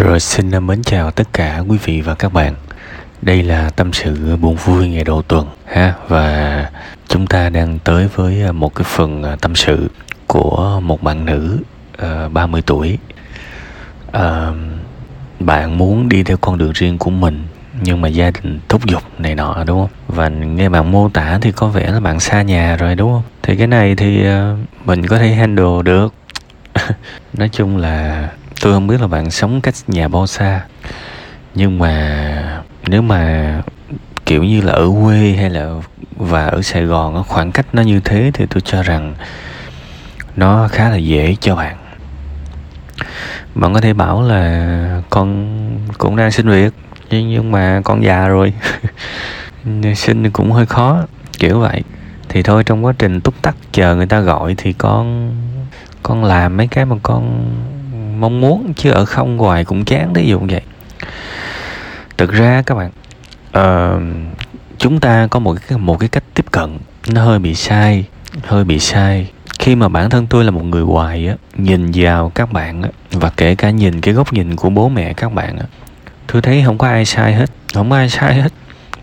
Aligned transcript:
Rồi 0.00 0.20
xin 0.20 0.66
mến 0.66 0.82
chào 0.82 1.10
tất 1.10 1.28
cả 1.32 1.62
quý 1.68 1.78
vị 1.84 2.00
và 2.00 2.14
các 2.14 2.32
bạn. 2.32 2.54
Đây 3.22 3.42
là 3.42 3.70
tâm 3.70 3.92
sự 3.92 4.36
buồn 4.36 4.56
vui 4.56 4.88
ngày 4.88 5.04
đầu 5.04 5.22
tuần 5.22 5.46
ha? 5.66 5.94
Và 6.08 6.70
chúng 7.08 7.26
ta 7.26 7.48
đang 7.48 7.78
tới 7.78 8.08
với 8.14 8.42
à, 8.42 8.52
một 8.52 8.74
cái 8.74 8.84
phần 8.84 9.22
à, 9.22 9.36
tâm 9.40 9.54
sự 9.54 9.90
của 10.26 10.80
một 10.82 11.02
bạn 11.02 11.24
nữ 11.24 11.58
à, 11.98 12.24
uh, 12.24 12.32
30 12.32 12.62
tuổi. 12.66 12.98
Uh, 14.08 14.20
Bạn 15.40 15.78
muốn 15.78 16.08
đi 16.08 16.22
theo 16.22 16.36
con 16.36 16.58
đường 16.58 16.72
riêng 16.72 16.98
của 16.98 17.10
mình 17.10 17.44
nhưng 17.82 18.00
mà 18.00 18.08
gia 18.08 18.30
đình 18.30 18.60
thúc 18.68 18.86
giục 18.86 19.02
này 19.18 19.34
nọ 19.34 19.64
đúng 19.66 19.80
không? 19.80 20.16
Và 20.16 20.28
nghe 20.28 20.68
bạn 20.68 20.92
mô 20.92 21.08
tả 21.08 21.38
thì 21.42 21.52
có 21.52 21.68
vẻ 21.68 21.90
là 21.90 22.00
bạn 22.00 22.20
xa 22.20 22.42
nhà 22.42 22.76
rồi 22.76 22.94
đúng 22.94 23.12
không? 23.12 23.22
Thì 23.42 23.56
cái 23.56 23.66
này 23.66 23.94
thì 23.94 24.26
uh, 24.28 24.86
mình 24.86 25.06
có 25.06 25.18
thể 25.18 25.34
handle 25.34 25.82
được. 25.84 26.14
Nói 27.34 27.48
chung 27.52 27.76
là 27.76 28.28
tôi 28.60 28.72
không 28.72 28.86
biết 28.86 29.00
là 29.00 29.06
bạn 29.06 29.30
sống 29.30 29.60
cách 29.60 29.74
nhà 29.86 30.08
bao 30.08 30.26
xa. 30.26 30.64
Nhưng 31.54 31.78
mà 31.78 32.62
nếu 32.86 33.02
mà 33.02 33.62
kiểu 34.26 34.44
như 34.44 34.60
là 34.60 34.72
ở 34.72 34.90
quê 35.04 35.34
hay 35.38 35.50
là 35.50 35.74
và 36.16 36.46
ở 36.46 36.62
sài 36.62 36.84
gòn 36.84 37.24
khoảng 37.28 37.52
cách 37.52 37.66
nó 37.72 37.82
như 37.82 38.00
thế 38.00 38.30
thì 38.34 38.46
tôi 38.46 38.60
cho 38.60 38.82
rằng 38.82 39.14
nó 40.36 40.68
khá 40.68 40.88
là 40.90 40.96
dễ 40.96 41.36
cho 41.40 41.56
bạn. 41.56 41.76
Bạn 43.54 43.74
có 43.74 43.80
thể 43.80 43.92
bảo 43.92 44.22
là 44.22 45.02
con 45.10 45.46
cũng 45.98 46.16
đang 46.16 46.30
xin 46.30 46.48
việc, 46.48 46.74
nhưng 47.10 47.52
mà 47.52 47.80
con 47.84 48.04
già 48.04 48.28
rồi. 48.28 48.52
Xin 49.96 50.30
cũng 50.30 50.52
hơi 50.52 50.66
khó, 50.66 51.02
kiểu 51.38 51.60
vậy. 51.60 51.82
Thì 52.28 52.42
thôi, 52.42 52.64
trong 52.64 52.84
quá 52.84 52.92
trình 52.98 53.20
túc 53.20 53.42
tắc 53.42 53.56
chờ 53.72 53.96
người 53.96 54.06
ta 54.06 54.20
gọi 54.20 54.54
thì 54.58 54.72
con 54.72 55.34
con 56.02 56.24
làm 56.24 56.56
mấy 56.56 56.66
cái 56.66 56.84
mà 56.84 56.96
con 57.02 57.50
mong 58.20 58.40
muốn 58.40 58.72
chứ 58.76 58.90
ở 58.90 59.04
không 59.04 59.38
hoài 59.38 59.64
cũng 59.64 59.84
chán 59.84 60.14
thí 60.14 60.26
dụ 60.26 60.38
vậy. 60.38 60.62
Thực 62.18 62.32
ra 62.32 62.62
các 62.66 62.74
bạn 62.74 62.90
uh, 63.58 64.02
chúng 64.78 65.00
ta 65.00 65.26
có 65.30 65.40
một 65.40 65.56
cái 65.68 65.78
một 65.78 65.96
cái 66.00 66.08
cách 66.08 66.24
tiếp 66.34 66.46
cận 66.50 66.78
nó 67.08 67.24
hơi 67.24 67.38
bị 67.38 67.54
sai 67.54 68.04
hơi 68.42 68.64
bị 68.64 68.78
sai. 68.78 69.30
Khi 69.58 69.74
mà 69.74 69.88
bản 69.88 70.10
thân 70.10 70.26
tôi 70.26 70.44
là 70.44 70.50
một 70.50 70.64
người 70.64 70.82
hoài 70.82 71.28
á 71.28 71.34
nhìn 71.56 71.90
vào 71.94 72.30
các 72.34 72.52
bạn 72.52 72.82
á 72.82 72.88
và 73.12 73.30
kể 73.36 73.54
cả 73.54 73.70
nhìn 73.70 74.00
cái 74.00 74.14
góc 74.14 74.32
nhìn 74.32 74.56
của 74.56 74.70
bố 74.70 74.88
mẹ 74.88 75.12
các 75.12 75.32
bạn 75.32 75.58
á 75.58 75.64
tôi 76.32 76.42
thấy 76.42 76.62
không 76.66 76.78
có 76.78 76.86
ai 76.86 77.04
sai 77.04 77.34
hết 77.34 77.50
không 77.74 77.90
có 77.90 77.96
ai 77.96 78.08
sai 78.08 78.34
hết. 78.34 78.52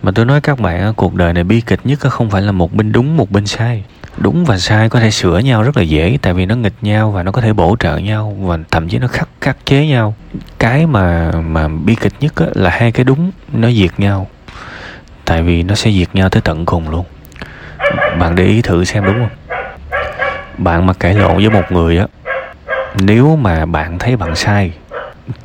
Mà 0.04 0.12
tôi 0.16 0.26
nói 0.26 0.42
các 0.42 0.60
bạn 0.60 0.94
cuộc 0.94 1.16
đời 1.16 1.34
này 1.34 1.44
bi 1.44 1.62
kịch 1.62 1.80
nhất 1.84 2.00
không 2.00 2.30
phải 2.30 2.42
là 2.42 2.52
một 2.52 2.74
bên 2.74 2.92
đúng 2.92 3.18
một 3.18 3.32
bên 3.32 3.46
sai 3.46 3.84
đúng 4.18 4.46
và 4.46 4.58
sai 4.58 4.90
có 4.90 5.00
thể 5.00 5.12
sửa 5.12 5.40
nhau 5.40 5.64
rất 5.64 5.78
là 5.78 5.84
dễ, 5.84 6.18
tại 6.22 6.34
vì 6.34 6.46
nó 6.46 6.56
nghịch 6.56 6.74
nhau 6.82 7.12
và 7.12 7.24
nó 7.24 7.32
có 7.32 7.42
thể 7.42 7.54
bổ 7.54 7.76
trợ 7.80 7.98
nhau 7.98 8.38
và 8.40 8.58
thậm 8.72 8.90
chí 8.90 9.00
nó 9.00 9.08
khắc 9.08 9.30
khắc 9.42 9.66
chế 9.66 9.86
nhau. 9.86 10.16
Cái 10.60 10.86
mà 10.86 11.32
mà 11.32 11.68
bi 11.68 11.96
kịch 11.96 12.14
nhất 12.20 12.34
là 12.54 12.70
hai 12.70 12.92
cái 12.92 13.04
đúng, 13.04 13.32
nó 13.54 13.72
diệt 13.72 13.92
nhau. 13.98 14.28
Tại 15.26 15.42
vì 15.42 15.64
nó 15.64 15.76
sẽ 15.76 15.92
diệt 15.92 16.16
nhau 16.16 16.30
tới 16.30 16.42
tận 16.42 16.66
cùng 16.66 16.90
luôn. 16.90 17.06
Bạn 18.20 18.36
để 18.36 18.46
ý 18.46 18.62
thử 18.62 18.84
xem 18.84 19.06
đúng 19.06 19.16
không? 19.16 19.58
Bạn 20.58 20.86
mà 20.86 20.94
cãi 20.94 21.14
lộn 21.14 21.36
với 21.38 21.50
một 21.50 21.72
người 21.72 21.98
á, 21.98 22.08
nếu 23.00 23.36
mà 23.36 23.66
bạn 23.66 24.00
thấy 24.00 24.16
bạn 24.16 24.36
sai, 24.36 24.72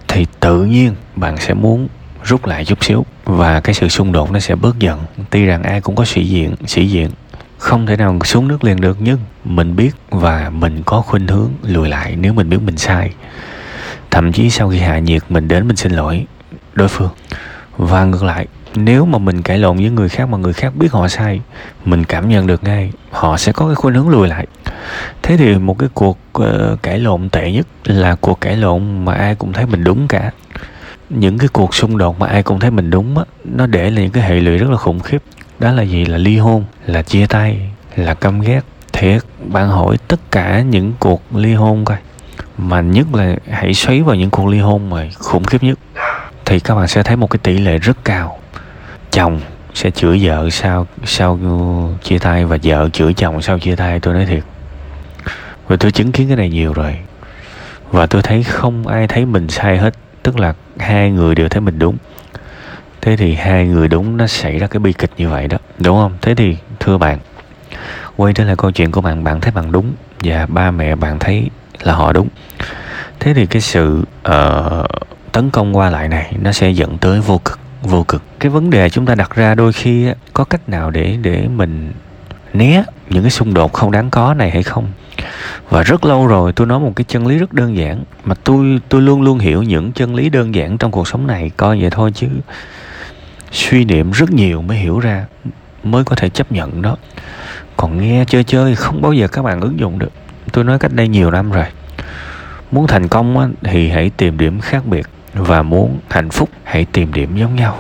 thì 0.09 0.27
tự 0.41 0.65
nhiên 0.65 0.95
bạn 1.17 1.37
sẽ 1.37 1.55
muốn 1.55 1.89
rút 2.25 2.47
lại 2.47 2.65
chút 2.65 2.85
xíu 2.85 3.05
và 3.25 3.61
cái 3.61 3.75
sự 3.75 3.89
xung 3.89 4.13
đột 4.13 4.33
nó 4.33 4.39
sẽ 4.39 4.55
bớt 4.55 4.79
giận. 4.79 5.01
tuy 5.31 5.47
rằng 5.47 5.63
ai 5.63 5.81
cũng 5.81 5.97
có 5.97 6.05
sĩ 6.05 6.25
diện 6.25 6.55
sĩ 6.67 6.87
diện 6.87 7.11
không 7.63 7.87
thể 7.87 7.97
nào 7.97 8.19
xuống 8.25 8.49
nước 8.49 8.65
liền 8.65 8.81
được 8.81 8.97
nhưng 9.01 9.19
mình 9.45 9.77
biết 9.77 9.91
và 10.11 10.51
mình 10.51 10.83
có 10.87 11.01
khuynh 11.01 11.27
hướng 11.27 11.51
lùi 11.63 11.89
lại 11.89 12.17
nếu 12.17 12.33
mình 12.33 12.49
biết 12.49 12.59
mình 12.63 12.77
sai. 12.77 13.11
Thậm 14.11 14.33
chí 14.33 14.51
sau 14.51 14.71
khi 14.71 14.79
hạ 14.79 14.99
nhiệt 14.99 15.23
mình 15.29 15.49
đến 15.49 15.69
mình 15.69 15.77
xin 15.77 15.93
lỗi 15.93 16.27
đối 16.75 16.89
phương. 16.89 17.11
Và 17.77 18.05
ngược 18.05 18.23
lại 18.23 18.47
nếu 18.75 19.05
mà 19.05 19.19
mình 19.19 19.43
cãi 19.43 19.59
lộn 19.59 19.77
với 19.77 19.91
người 19.91 20.09
khác 20.09 20.29
mà 20.29 20.39
người 20.39 20.53
khác 20.53 20.73
biết 20.77 20.93
họ 20.93 21.09
sai 21.09 21.41
mình 21.85 22.05
cảm 22.05 22.29
nhận 22.29 22.47
được 22.47 22.65
ngay 22.65 22.93
họ 23.11 23.37
sẽ 23.37 23.53
có 23.53 23.67
cái 23.67 23.75
khuynh 23.75 23.95
hướng 23.95 24.09
lùi 24.09 24.29
lại. 24.29 24.47
Thế 25.23 25.37
thì 25.37 25.55
một 25.55 25.79
cái 25.79 25.89
cuộc 25.95 26.19
uh, 26.39 26.83
cãi 26.83 26.99
lộn 26.99 27.29
tệ 27.29 27.53
nhất 27.53 27.67
là 27.85 28.15
cuộc 28.15 28.41
cãi 28.41 28.57
lộn 28.57 29.05
mà 29.05 29.15
ai 29.15 29.35
cũng 29.35 29.53
thấy 29.53 29.67
mình 29.67 29.85
đúng 29.85 30.09
cả. 30.09 30.31
Những 31.11 31.39
cái 31.39 31.49
cuộc 31.49 31.75
xung 31.75 31.99
đột 31.99 32.21
mà 32.21 32.27
ai 32.27 32.43
cũng 32.43 32.61
thấy 32.61 32.71
mình 32.71 32.91
đúng 32.91 33.19
á 33.19 33.25
nó 33.45 33.67
để 33.67 33.91
là 33.91 34.03
những 34.03 34.11
cái 34.11 34.23
hệ 34.23 34.35
lụy 34.35 34.59
rất 34.59 34.71
là 34.71 34.77
khủng 34.77 35.01
khiếp 35.01 35.23
đó 35.59 35.73
là 35.73 35.83
gì? 35.83 36.05
Là 36.05 36.19
ly 36.19 36.39
hôn, 36.39 36.65
là 36.87 37.03
chia 37.03 37.27
tay, 37.27 37.71
là 37.97 38.15
căm 38.15 38.41
ghét 38.41 38.61
thiệt 38.93 39.23
bạn 39.39 39.69
hỏi 39.69 39.97
tất 40.09 40.21
cả 40.31 40.61
những 40.61 40.93
cuộc 40.99 41.23
ly 41.35 41.55
hôn 41.55 41.85
coi. 41.85 41.99
Mà 42.59 42.81
nhất 42.81 43.07
là 43.15 43.37
hãy 43.51 43.75
xoáy 43.75 44.03
vào 44.03 44.15
những 44.15 44.31
cuộc 44.31 44.47
ly 44.47 44.59
hôn 44.59 44.91
mà 44.91 45.09
khủng 45.19 45.45
khiếp 45.45 45.63
nhất. 45.63 45.79
Thì 46.45 46.61
các 46.61 46.75
bạn 46.75 46.89
sẽ 46.89 47.03
thấy 47.03 47.17
một 47.17 47.31
cái 47.31 47.39
tỷ 47.43 47.59
lệ 47.59 47.79
rất 47.79 48.05
cao. 48.05 48.39
Chồng 49.11 49.41
sẽ 49.75 49.91
chửi 49.91 50.21
vợ 50.23 50.51
sau 50.51 50.87
sau 51.05 51.39
chia 52.03 52.19
tay 52.19 52.45
và 52.45 52.59
vợ 52.63 52.89
chửi 52.93 53.15
chồng 53.15 53.43
sau 53.43 53.59
chia 53.59 53.77
tay, 53.77 54.01
tôi 54.01 54.15
nói 54.15 54.27
thiệt. 54.27 54.43
Và 55.69 55.77
tôi 55.77 55.93
chứng 55.93 56.13
kiến 56.13 56.29
cái 56.29 56.37
này 56.37 56.51
nhiều 56.51 56.73
rồi. 56.73 56.97
Và 57.91 58.07
tôi 58.07 58.23
thấy 58.23 58.43
không 58.43 58.87
ai 58.87 59.09
thấy 59.09 59.27
mình 59.27 59.49
sai 59.49 59.79
hết, 59.79 59.95
tức 60.23 60.39
là 60.39 60.55
hai 60.79 61.11
người 61.11 61.35
đều 61.35 61.49
thấy 61.49 61.61
mình 61.61 61.79
đúng 61.79 61.97
thế 63.03 63.17
thì 63.17 63.35
hai 63.35 63.67
người 63.67 63.89
đúng 63.89 64.17
nó 64.17 64.27
xảy 64.27 64.59
ra 64.59 64.67
cái 64.67 64.81
bi 64.81 64.93
kịch 64.93 65.11
như 65.17 65.29
vậy 65.29 65.49
đó 65.49 65.59
đúng 65.79 65.97
không? 65.97 66.13
Thế 66.23 66.35
thì 66.35 66.57
thưa 66.81 66.99
bạn 66.99 67.19
quay 68.17 68.33
trở 68.33 68.45
lại 68.45 68.57
câu 68.57 68.71
chuyện 68.71 68.91
của 68.91 69.01
bạn 69.01 69.25
bạn 69.25 69.41
thấy 69.41 69.53
bạn 69.53 69.73
đúng 69.73 69.93
và 70.25 70.47
ba 70.47 70.71
mẹ 70.71 70.95
bạn 70.95 71.19
thấy 71.19 71.51
là 71.83 71.95
họ 71.95 72.13
đúng. 72.13 72.29
Thế 73.21 73.35
thì 73.35 73.47
cái 73.47 73.63
sự 73.63 74.05
uh, 74.29 74.87
tấn 75.33 75.51
công 75.51 75.77
qua 75.77 75.91
lại 75.91 76.09
này 76.09 76.37
nó 76.41 76.53
sẽ 76.53 76.71
dẫn 76.71 76.99
tới 76.99 77.21
vô 77.21 77.39
cực 77.45 77.59
vô 77.83 78.03
cực. 78.03 78.23
Cái 78.39 78.51
vấn 78.51 78.71
đề 78.71 78.91
chúng 78.91 79.07
ta 79.07 79.15
đặt 79.15 79.35
ra 79.35 79.55
đôi 79.55 79.73
khi 79.73 80.09
có 80.33 80.45
cách 80.45 80.69
nào 80.69 80.91
để 80.91 81.17
để 81.23 81.49
mình 81.49 81.93
né 82.53 82.85
những 83.11 83.23
cái 83.23 83.31
xung 83.31 83.55
đột 83.55 83.73
không 83.73 83.91
đáng 83.91 84.11
có 84.11 84.35
này 84.35 84.51
hay 84.51 84.63
không? 84.63 84.87
Và 85.69 85.83
rất 85.83 86.05
lâu 86.05 86.27
rồi 86.27 86.53
tôi 86.53 86.67
nói 86.67 86.81
một 86.81 86.93
cái 86.97 87.05
chân 87.09 87.27
lý 87.27 87.39
rất 87.39 87.53
đơn 87.53 87.77
giản 87.77 88.05
mà 88.25 88.35
tôi 88.45 88.81
tôi 88.89 89.03
luôn 89.03 89.23
luôn 89.23 89.39
hiểu 89.39 89.63
những 89.63 89.93
chân 89.93 90.15
lý 90.15 90.29
đơn 90.29 90.55
giản 90.55 90.79
trong 90.79 90.91
cuộc 90.91 91.09
sống 91.09 91.27
này 91.27 91.51
coi 91.57 91.81
vậy 91.81 91.91
thôi 91.91 92.13
chứ 92.15 92.29
suy 93.53 93.85
niệm 93.85 94.11
rất 94.11 94.31
nhiều 94.31 94.63
mới 94.63 94.77
hiểu 94.77 94.99
ra, 94.99 95.27
mới 95.85 96.05
có 96.05 96.17
thể 96.17 96.29
chấp 96.29 96.53
nhận 96.53 96.83
đó. 96.83 96.97
Còn 97.77 97.99
nghe 97.99 98.25
chơi 98.29 98.45
chơi 98.45 98.75
không 98.75 99.03
bao 99.03 99.13
giờ 99.13 99.29
các 99.29 99.43
bạn 99.43 99.61
ứng 99.61 99.79
dụng 99.79 99.99
được. 99.99 100.13
Tôi 100.53 100.65
nói 100.65 100.79
cách 100.79 100.93
đây 100.93 101.09
nhiều 101.09 101.31
năm 101.31 101.51
rồi. 101.51 101.67
Muốn 102.71 102.87
thành 102.87 103.09
công 103.09 103.55
thì 103.63 103.89
hãy 103.89 104.11
tìm 104.17 104.39
điểm 104.39 104.61
khác 104.61 104.87
biệt. 104.87 105.07
Và 105.35 105.63
muốn 105.63 105.99
hạnh 106.11 106.31
phúc, 106.31 106.49
hãy 106.65 106.87
tìm 106.93 107.13
điểm 107.13 107.37
giống 107.37 107.57
nhau. 107.57 107.79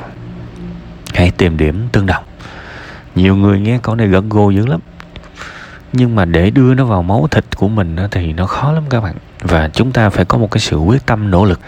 Hãy 1.14 1.30
tìm 1.30 1.56
điểm 1.56 1.88
tương 1.92 2.06
đồng. 2.06 2.24
Nhiều 3.14 3.36
người 3.36 3.60
nghe 3.60 3.78
câu 3.82 3.94
này 3.94 4.06
gần 4.06 4.28
gô 4.28 4.50
dữ 4.50 4.66
lắm. 4.66 4.80
Nhưng 5.92 6.14
mà 6.14 6.24
để 6.24 6.50
đưa 6.50 6.74
nó 6.74 6.84
vào 6.84 7.02
máu 7.02 7.28
thịt 7.30 7.44
của 7.56 7.68
mình 7.68 7.96
thì 8.10 8.32
nó 8.32 8.46
khó 8.46 8.72
lắm 8.72 8.82
các 8.90 9.00
bạn. 9.00 9.14
Và 9.40 9.68
chúng 9.68 9.92
ta 9.92 10.10
phải 10.10 10.24
có 10.24 10.38
một 10.38 10.50
cái 10.50 10.60
sự 10.60 10.76
quyết 10.76 11.06
tâm, 11.06 11.30
nỗ 11.30 11.44
lực 11.44 11.60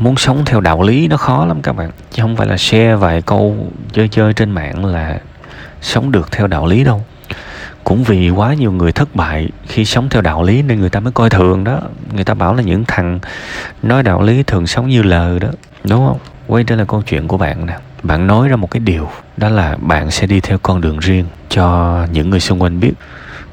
muốn 0.00 0.16
sống 0.16 0.44
theo 0.44 0.60
đạo 0.60 0.82
lý 0.82 1.08
nó 1.08 1.16
khó 1.16 1.44
lắm 1.44 1.62
các 1.62 1.72
bạn. 1.72 1.90
Chứ 2.12 2.22
không 2.22 2.36
phải 2.36 2.46
là 2.46 2.56
share 2.56 2.94
vài 2.94 3.22
câu 3.22 3.66
chơi 3.92 4.08
chơi 4.08 4.32
trên 4.32 4.50
mạng 4.50 4.84
là 4.84 5.18
sống 5.80 6.12
được 6.12 6.32
theo 6.32 6.46
đạo 6.46 6.66
lý 6.66 6.84
đâu. 6.84 7.04
Cũng 7.84 8.04
vì 8.04 8.30
quá 8.30 8.54
nhiều 8.54 8.72
người 8.72 8.92
thất 8.92 9.14
bại 9.14 9.48
khi 9.66 9.84
sống 9.84 10.08
theo 10.08 10.22
đạo 10.22 10.42
lý 10.42 10.62
nên 10.62 10.80
người 10.80 10.90
ta 10.90 11.00
mới 11.00 11.12
coi 11.12 11.30
thường 11.30 11.64
đó. 11.64 11.80
Người 12.14 12.24
ta 12.24 12.34
bảo 12.34 12.54
là 12.54 12.62
những 12.62 12.84
thằng 12.84 13.20
nói 13.82 14.02
đạo 14.02 14.22
lý 14.22 14.42
thường 14.42 14.66
sống 14.66 14.88
như 14.88 15.02
lờ 15.02 15.38
đó. 15.38 15.48
Đúng 15.84 16.06
không? 16.06 16.18
Quay 16.46 16.64
trở 16.64 16.76
lại 16.76 16.86
câu 16.88 17.02
chuyện 17.02 17.28
của 17.28 17.36
bạn 17.36 17.66
nè. 17.66 17.76
Bạn 18.02 18.26
nói 18.26 18.48
ra 18.48 18.56
một 18.56 18.70
cái 18.70 18.80
điều, 18.80 19.08
đó 19.36 19.48
là 19.48 19.76
bạn 19.80 20.10
sẽ 20.10 20.26
đi 20.26 20.40
theo 20.40 20.58
con 20.58 20.80
đường 20.80 20.98
riêng 20.98 21.24
cho 21.48 21.98
những 22.12 22.30
người 22.30 22.40
xung 22.40 22.62
quanh 22.62 22.80
biết. 22.80 22.92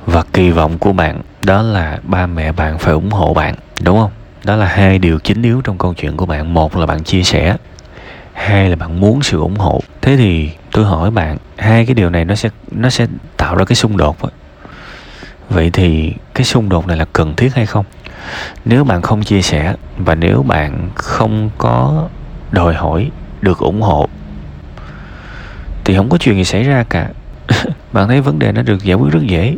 Và 0.05 0.23
kỳ 0.33 0.49
vọng 0.49 0.77
của 0.77 0.93
bạn 0.93 1.21
đó 1.43 1.61
là 1.61 1.99
ba 2.03 2.27
mẹ 2.27 2.51
bạn 2.51 2.77
phải 2.77 2.93
ủng 2.93 3.11
hộ 3.11 3.33
bạn. 3.33 3.55
Đúng 3.81 3.99
không? 3.99 4.11
Đó 4.43 4.55
là 4.55 4.65
hai 4.65 4.99
điều 4.99 5.19
chính 5.19 5.41
yếu 5.41 5.61
trong 5.61 5.77
câu 5.77 5.93
chuyện 5.93 6.17
của 6.17 6.25
bạn. 6.25 6.53
Một 6.53 6.77
là 6.77 6.85
bạn 6.85 7.03
chia 7.03 7.23
sẻ, 7.23 7.57
hai 8.33 8.69
là 8.69 8.75
bạn 8.75 8.99
muốn 8.99 9.21
sự 9.23 9.39
ủng 9.39 9.57
hộ. 9.57 9.81
Thế 10.01 10.17
thì 10.17 10.49
tôi 10.71 10.85
hỏi 10.85 11.11
bạn, 11.11 11.37
hai 11.57 11.85
cái 11.85 11.93
điều 11.93 12.09
này 12.09 12.25
nó 12.25 12.35
sẽ 12.35 12.49
nó 12.71 12.89
sẽ 12.89 13.07
tạo 13.37 13.55
ra 13.55 13.65
cái 13.65 13.75
xung 13.75 13.97
đột 13.97 14.21
ấy. 14.21 14.31
vậy 15.49 15.69
thì 15.73 16.13
cái 16.33 16.43
xung 16.43 16.69
đột 16.69 16.87
này 16.87 16.97
là 16.97 17.05
cần 17.13 17.35
thiết 17.35 17.55
hay 17.55 17.65
không? 17.65 17.85
Nếu 18.65 18.83
bạn 18.83 19.01
không 19.01 19.23
chia 19.23 19.41
sẻ 19.41 19.73
và 19.97 20.15
nếu 20.15 20.43
bạn 20.43 20.89
không 20.95 21.49
có 21.57 22.07
đòi 22.51 22.73
hỏi 22.73 23.11
được 23.41 23.59
ủng 23.59 23.81
hộ, 23.81 24.09
thì 25.83 25.95
không 25.95 26.09
có 26.09 26.17
chuyện 26.17 26.35
gì 26.35 26.43
xảy 26.43 26.63
ra 26.63 26.83
cả. 26.89 27.09
Bạn 27.93 28.07
thấy 28.07 28.21
vấn 28.21 28.39
đề 28.39 28.51
nó 28.51 28.61
được 28.61 28.83
giải 28.83 28.95
quyết 28.95 29.13
rất 29.13 29.23
dễ. 29.23 29.55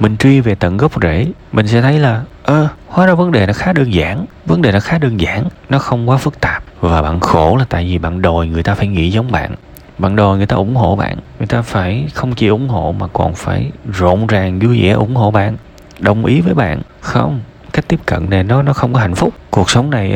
Mình 0.00 0.16
truy 0.16 0.40
về 0.40 0.54
tận 0.54 0.76
gốc 0.76 0.92
rễ, 1.02 1.26
mình 1.52 1.68
sẽ 1.68 1.82
thấy 1.82 1.98
là 1.98 2.22
ơ, 2.50 2.68
hóa 2.86 3.06
ra 3.06 3.14
vấn 3.14 3.32
đề 3.32 3.46
nó 3.46 3.52
khá 3.52 3.72
đơn 3.72 3.94
giản. 3.94 4.26
Vấn 4.46 4.62
đề 4.62 4.72
nó 4.72 4.80
khá 4.80 4.98
đơn 4.98 5.20
giản, 5.20 5.44
nó 5.68 5.78
không 5.78 6.08
quá 6.08 6.16
phức 6.16 6.40
tạp. 6.40 6.62
Và 6.80 7.02
bạn 7.02 7.20
khổ 7.20 7.56
là 7.56 7.64
tại 7.68 7.84
vì 7.84 7.98
bạn 7.98 8.22
đòi 8.22 8.46
người 8.46 8.62
ta 8.62 8.74
phải 8.74 8.86
nghĩ 8.86 9.10
giống 9.10 9.32
bạn. 9.32 9.54
Bạn 9.98 10.16
đòi 10.16 10.36
người 10.36 10.46
ta 10.46 10.56
ủng 10.56 10.76
hộ 10.76 10.96
bạn. 10.96 11.16
Người 11.38 11.46
ta 11.46 11.62
phải 11.62 12.06
không 12.14 12.34
chỉ 12.34 12.46
ủng 12.48 12.68
hộ 12.68 12.94
mà 12.98 13.06
còn 13.12 13.34
phải 13.34 13.70
rộn 13.92 14.26
ràng, 14.26 14.58
vui 14.58 14.82
vẻ 14.82 14.90
ủng 14.90 15.16
hộ 15.16 15.30
bạn, 15.30 15.56
đồng 15.98 16.24
ý 16.24 16.40
với 16.40 16.54
bạn. 16.54 16.82
Không, 17.00 17.40
cách 17.72 17.84
tiếp 17.88 18.00
cận 18.06 18.30
này 18.30 18.44
nó 18.44 18.62
nó 18.62 18.72
không 18.72 18.92
có 18.92 19.00
hạnh 19.00 19.14
phúc. 19.14 19.34
Cuộc 19.50 19.70
sống 19.70 19.90
này 19.90 20.14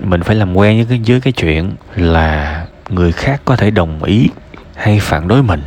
mình 0.00 0.22
phải 0.22 0.36
làm 0.36 0.56
quen 0.56 0.76
với 0.76 0.86
cái 0.88 1.00
với 1.06 1.20
cái 1.20 1.32
chuyện 1.32 1.70
là 1.96 2.66
người 2.88 3.12
khác 3.12 3.42
có 3.44 3.56
thể 3.56 3.70
đồng 3.70 4.04
ý 4.04 4.28
hay 4.74 5.00
phản 5.00 5.28
đối 5.28 5.42
mình. 5.42 5.62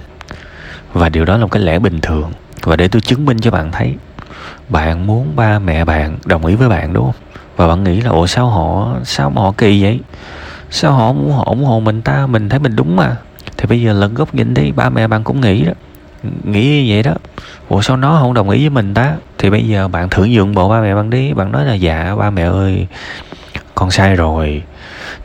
Và 0.93 1.09
điều 1.09 1.25
đó 1.25 1.37
là 1.37 1.41
một 1.41 1.51
cái 1.51 1.63
lẽ 1.63 1.79
bình 1.79 2.01
thường. 2.01 2.31
Và 2.63 2.75
để 2.75 2.87
tôi 2.87 3.01
chứng 3.01 3.25
minh 3.25 3.39
cho 3.39 3.51
bạn 3.51 3.71
thấy 3.71 3.95
bạn 4.69 5.07
muốn 5.07 5.35
ba 5.35 5.59
mẹ 5.59 5.85
bạn 5.85 6.17
đồng 6.25 6.45
ý 6.45 6.55
với 6.55 6.69
bạn, 6.69 6.93
đúng 6.93 7.03
không? 7.03 7.21
Và 7.55 7.67
bạn 7.67 7.83
nghĩ 7.83 8.01
là, 8.01 8.09
ủa, 8.09 8.27
sao 8.27 8.47
họ, 8.47 8.95
sao 9.03 9.29
mà 9.29 9.41
họ 9.41 9.51
kỳ 9.57 9.83
vậy? 9.83 9.99
Sao 10.69 10.91
họ 10.91 11.13
muốn 11.13 11.31
họ 11.31 11.43
ủng 11.45 11.63
hộ 11.63 11.79
mình 11.79 12.01
ta? 12.01 12.27
Mình 12.27 12.49
thấy 12.49 12.59
mình 12.59 12.75
đúng 12.75 12.95
mà. 12.95 13.15
Thì 13.57 13.65
bây 13.67 13.81
giờ 13.81 13.93
lần 13.93 14.13
góc 14.13 14.35
nhìn 14.35 14.53
đi, 14.53 14.71
ba 14.71 14.89
mẹ 14.89 15.07
bạn 15.07 15.23
cũng 15.23 15.41
nghĩ 15.41 15.65
đó. 15.65 15.73
Nghĩ 16.43 16.91
vậy 16.91 17.03
đó. 17.03 17.13
Ủa, 17.69 17.81
sao 17.81 17.97
nó 17.97 18.17
không 18.21 18.33
đồng 18.33 18.49
ý 18.49 18.59
với 18.59 18.69
mình 18.69 18.93
ta? 18.93 19.15
Thì 19.37 19.49
bây 19.49 19.67
giờ 19.67 19.87
bạn 19.87 20.09
thử 20.09 20.25
nhượng 20.25 20.55
bộ 20.55 20.69
ba 20.69 20.81
mẹ 20.81 20.95
bạn 20.95 21.09
đi. 21.09 21.33
Bạn 21.33 21.51
nói 21.51 21.65
là 21.65 21.73
dạ 21.73 22.15
ba 22.19 22.29
mẹ 22.29 22.43
ơi, 22.43 22.87
con 23.75 23.91
sai 23.91 24.15
rồi 24.15 24.61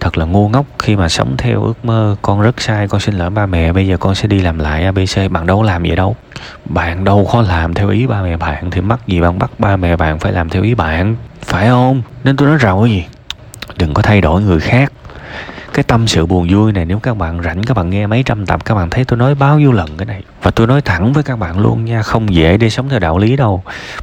thật 0.00 0.18
là 0.18 0.24
ngu 0.24 0.48
ngốc 0.48 0.66
khi 0.78 0.96
mà 0.96 1.08
sống 1.08 1.36
theo 1.36 1.62
ước 1.62 1.84
mơ, 1.84 2.16
con 2.22 2.40
rất 2.40 2.60
sai, 2.60 2.88
con 2.88 3.00
xin 3.00 3.14
lỗi 3.14 3.30
ba 3.30 3.46
mẹ, 3.46 3.72
bây 3.72 3.86
giờ 3.86 3.96
con 3.96 4.14
sẽ 4.14 4.28
đi 4.28 4.40
làm 4.40 4.58
lại 4.58 4.84
abc 4.84 5.30
bạn 5.30 5.46
đâu 5.46 5.62
làm 5.62 5.82
vậy 5.82 5.96
đâu. 5.96 6.16
Bạn 6.64 7.04
đâu 7.04 7.28
có 7.32 7.42
làm 7.42 7.74
theo 7.74 7.88
ý 7.88 8.06
ba 8.06 8.22
mẹ 8.22 8.36
bạn 8.36 8.70
thì 8.70 8.80
mắc 8.80 9.06
gì 9.06 9.20
bạn 9.20 9.38
bắt 9.38 9.50
ba 9.58 9.76
mẹ 9.76 9.96
bạn 9.96 10.18
phải 10.18 10.32
làm 10.32 10.48
theo 10.48 10.62
ý 10.62 10.74
bạn, 10.74 11.16
phải 11.42 11.66
không? 11.66 12.02
Nên 12.24 12.36
tôi 12.36 12.48
nói 12.48 12.56
rồi 12.58 12.90
gì? 12.90 13.04
Đừng 13.76 13.94
có 13.94 14.02
thay 14.02 14.20
đổi 14.20 14.42
người 14.42 14.60
khác. 14.60 14.92
Cái 15.72 15.82
tâm 15.82 16.06
sự 16.06 16.26
buồn 16.26 16.48
vui 16.50 16.72
này 16.72 16.84
nếu 16.84 16.98
các 16.98 17.16
bạn 17.16 17.42
rảnh, 17.42 17.62
các 17.62 17.76
bạn 17.76 17.90
nghe 17.90 18.06
mấy 18.06 18.22
trăm 18.22 18.46
tập, 18.46 18.64
các 18.64 18.74
bạn 18.74 18.90
thấy 18.90 19.04
tôi 19.04 19.18
nói 19.18 19.34
bao 19.34 19.58
nhiêu 19.58 19.72
lần 19.72 19.96
cái 19.96 20.06
này. 20.06 20.22
Và 20.42 20.50
tôi 20.50 20.66
nói 20.66 20.80
thẳng 20.80 21.12
với 21.12 21.22
các 21.22 21.38
bạn 21.38 21.60
luôn 21.60 21.84
nha, 21.84 22.02
không 22.02 22.34
dễ 22.34 22.56
để 22.56 22.70
sống 22.70 22.88
theo 22.88 22.98
đạo 22.98 23.18
lý 23.18 23.36
đâu. 23.36 23.62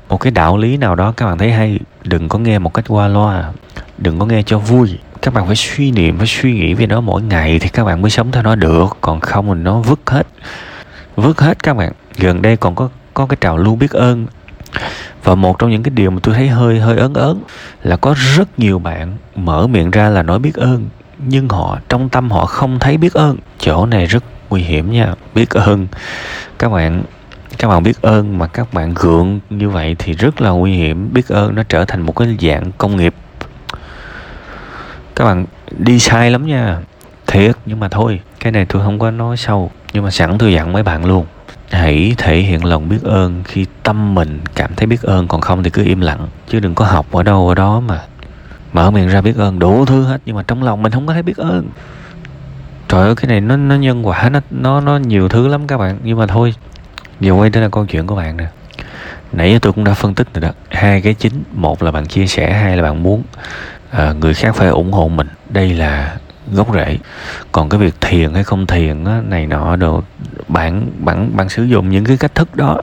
Một 0.10 0.18
cái 0.18 0.32
đạo 0.32 0.58
lý 0.58 0.78
nào 0.78 0.96
đó 0.96 1.14
các 1.18 1.26
bạn 1.26 1.38
thấy 1.38 1.52
hay, 1.52 1.80
đừng 2.04 2.30
có 2.30 2.40
nghe 2.40 2.60
một 2.60 2.74
cách 2.74 2.86
qua 2.88 3.08
loa, 3.08 3.52
đừng 3.98 4.20
có 4.20 4.26
nghe 4.26 4.44
cho 4.46 4.60
vui 4.60 5.00
các 5.26 5.34
bạn 5.34 5.46
phải 5.46 5.56
suy 5.56 5.92
niệm, 5.92 6.18
phải 6.18 6.28
suy 6.28 6.54
nghĩ 6.54 6.74
về 6.74 6.88
nó 6.88 7.02
mỗi 7.02 7.22
ngày 7.22 7.60
thì 7.60 7.70
các 7.70 7.84
bạn 7.84 8.02
mới 8.02 8.12
sống 8.12 8.32
theo 8.32 8.44
nó 8.44 8.56
được. 8.56 8.98
Còn 9.02 9.20
không 9.20 9.48
thì 9.48 9.62
nó 9.62 9.80
vứt 9.80 10.00
hết 10.06 10.28
vứt 11.16 11.42
hết 11.42 11.64
các 11.64 11.74
bạn. 11.74 11.92
Gần 12.18 12.42
đây 12.42 12.58
còn 12.58 12.76
có 12.76 12.90
có 13.14 13.26
cái 13.26 13.38
trào 13.42 13.58
lưu 13.58 13.76
biết 13.76 13.92
ơn. 13.92 14.26
Và 15.24 15.36
một 15.36 15.60
trong 15.60 15.72
những 15.72 15.84
cái 15.84 15.92
điều 15.96 16.12
mà 16.12 16.20
tôi 16.24 16.36
thấy 16.36 16.48
hơi 16.48 16.80
hơi 16.80 16.98
ớn 16.98 17.14
ớn 17.14 17.42
là 17.84 17.98
có 17.98 18.16
rất 18.36 18.60
nhiều 18.60 18.80
bạn 18.80 19.18
mở 19.36 19.68
miệng 19.68 19.92
ra 19.92 20.10
là 20.10 20.24
nói 20.24 20.40
biết 20.40 20.56
ơn, 20.56 20.90
nhưng 21.18 21.50
họ, 21.50 21.80
trong 21.90 22.10
tâm 22.10 22.32
họ 22.32 22.46
không 22.46 22.80
thấy 22.80 22.98
biết 22.98 23.14
ơn. 23.14 23.38
Chỗ 23.60 23.86
này 23.86 24.06
rất 24.06 24.24
nguy 24.50 24.62
hiểm 24.62 24.92
nha, 24.92 25.14
biết 25.36 25.50
ơn. 25.50 25.88
Các 26.60 26.70
bạn 26.70 27.04
các 27.58 27.68
bạn 27.68 27.84
biết 27.84 28.02
ơn 28.02 28.38
mà 28.38 28.48
các 28.48 28.74
bạn 28.74 28.94
gượng 28.94 29.40
như 29.50 29.70
vậy 29.70 29.96
thì 30.00 30.14
rất 30.14 30.42
là 30.42 30.50
nguy 30.50 30.74
hiểm. 30.74 31.14
Biết 31.14 31.28
ơn 31.28 31.56
nó 31.56 31.64
trở 31.64 31.86
thành 31.86 32.02
một 32.02 32.16
cái 32.16 32.38
dạng 32.42 32.72
công 32.78 32.98
nghiệp 32.98 33.14
các 35.16 35.26
bạn 35.26 35.46
đi 35.78 36.00
sai 36.00 36.32
lắm 36.32 36.46
nha. 36.46 36.80
Thiệt, 37.28 37.56
nhưng 37.66 37.80
mà 37.80 37.88
thôi, 37.88 38.20
cái 38.40 38.52
này 38.52 38.66
tôi 38.66 38.84
không 38.84 39.00
có 39.00 39.12
nói 39.12 39.38
sâu, 39.38 39.72
nhưng 39.94 40.04
mà 40.04 40.12
sẵn 40.12 40.38
tôi 40.38 40.54
dặn 40.54 40.74
mấy 40.74 40.84
bạn 40.84 41.06
luôn. 41.06 41.26
Hãy 41.72 42.16
thể 42.18 42.38
hiện 42.38 42.66
lòng 42.66 42.90
biết 42.90 43.04
ơn 43.04 43.44
khi 43.44 43.66
tâm 43.84 44.16
mình 44.16 44.40
cảm 44.56 44.76
thấy 44.76 44.88
biết 44.88 45.02
ơn, 45.02 45.28
còn 45.28 45.42
không 45.42 45.64
thì 45.64 45.70
cứ 45.70 45.84
im 45.84 46.02
lặng, 46.02 46.28
chứ 46.50 46.60
đừng 46.60 46.76
có 46.76 46.86
học 46.86 47.12
ở 47.12 47.24
đâu 47.24 47.50
ở 47.50 47.56
đó 47.56 47.80
mà 47.80 48.02
mở 48.74 48.92
miệng 48.92 49.08
ra 49.08 49.22
biết 49.22 49.38
ơn, 49.38 49.60
đủ 49.60 49.86
thứ 49.86 50.04
hết, 50.04 50.22
nhưng 50.26 50.36
mà 50.36 50.44
trong 50.44 50.64
lòng 50.64 50.84
mình 50.84 50.92
không 50.92 51.08
có 51.08 51.14
thấy 51.14 51.24
biết 51.24 51.38
ơn. 51.38 51.70
Trời 52.88 53.06
ơi, 53.06 53.16
cái 53.16 53.28
này 53.28 53.42
nó 53.42 53.58
nó 53.58 53.76
nhân 53.76 54.08
quả, 54.08 54.30
nó 54.30 54.40
nó 54.52 54.82
nó 54.82 54.98
nhiều 54.98 55.30
thứ 55.30 55.48
lắm 55.48 55.68
các 55.68 55.78
bạn, 55.78 55.98
nhưng 56.04 56.18
mà 56.18 56.28
thôi, 56.28 56.54
giờ 57.20 57.32
quay 57.32 57.50
trở 57.50 57.62
lại 57.62 57.70
câu 57.72 57.86
chuyện 57.86 58.08
của 58.08 58.16
bạn 58.16 58.38
nè. 58.38 58.46
Nãy 59.32 59.52
giờ 59.52 59.60
tôi 59.62 59.74
cũng 59.74 59.84
đã 59.84 59.94
phân 59.94 60.16
tích 60.16 60.28
rồi 60.34 60.42
đó. 60.42 60.50
Hai 60.70 61.02
cái 61.02 61.14
chính, 61.14 61.44
một 61.54 61.84
là 61.84 61.92
bạn 61.92 62.06
chia 62.06 62.28
sẻ, 62.28 62.54
hai 62.54 62.78
là 62.78 62.84
bạn 62.84 63.04
muốn 63.04 63.24
à, 63.96 64.14
người 64.14 64.34
khác 64.34 64.56
phải 64.56 64.68
ủng 64.68 64.92
hộ 64.92 65.08
mình. 65.08 65.28
Đây 65.50 65.74
là 65.74 66.16
gốc 66.52 66.74
rễ. 66.74 66.98
Còn 67.52 67.70
cái 67.70 67.80
việc 67.80 68.02
thiền 68.02 68.34
hay 68.34 68.44
không 68.44 68.68
thiền 68.68 69.04
á, 69.06 69.22
này 69.28 69.48
nọ 69.48 69.76
đồ 69.76 70.04
bạn 70.48 70.88
bạn 71.00 71.38
bạn 71.38 71.50
sử 71.50 71.64
dụng 71.64 71.90
những 71.90 72.06
cái 72.06 72.18
cách 72.18 72.36
thức 72.36 72.56
đó. 72.56 72.82